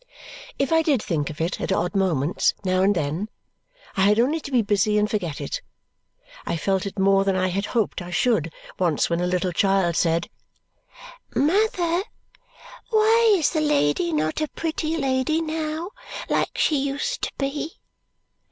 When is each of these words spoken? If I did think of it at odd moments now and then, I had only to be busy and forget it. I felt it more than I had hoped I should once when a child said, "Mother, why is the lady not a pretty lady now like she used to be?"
If 0.57 0.73
I 0.73 0.81
did 0.81 0.99
think 0.99 1.29
of 1.29 1.39
it 1.39 1.61
at 1.61 1.71
odd 1.71 1.93
moments 1.93 2.55
now 2.63 2.81
and 2.81 2.95
then, 2.95 3.29
I 3.95 4.01
had 4.01 4.19
only 4.19 4.39
to 4.39 4.49
be 4.51 4.63
busy 4.63 4.97
and 4.97 5.07
forget 5.07 5.39
it. 5.39 5.61
I 6.43 6.57
felt 6.57 6.87
it 6.87 6.97
more 6.97 7.23
than 7.23 7.35
I 7.35 7.49
had 7.49 7.67
hoped 7.77 8.01
I 8.01 8.09
should 8.09 8.51
once 8.79 9.11
when 9.11 9.19
a 9.21 9.39
child 9.53 9.95
said, 9.95 10.27
"Mother, 11.35 12.01
why 12.89 13.33
is 13.37 13.51
the 13.51 13.61
lady 13.61 14.11
not 14.11 14.41
a 14.41 14.47
pretty 14.47 14.97
lady 14.97 15.39
now 15.39 15.91
like 16.27 16.57
she 16.57 16.77
used 16.77 17.21
to 17.21 17.31
be?" 17.37 17.73